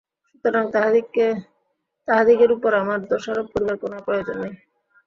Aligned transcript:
সুতরাং 0.25 0.63
তাহাদিগের 2.07 2.51
উপর 2.57 2.71
আমার 2.81 2.99
দোষারোপ 3.09 3.47
করিবার 3.53 3.77
কোন 3.81 3.93
প্রয়োজন 4.07 4.37
নাই। 4.43 4.53